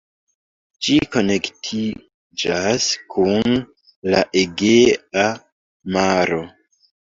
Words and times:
Ĝi 0.85 0.95
konektiĝas 1.15 2.87
kun 3.17 3.59
la 4.15 4.23
Egea 4.43 5.27
maro. 5.99 6.43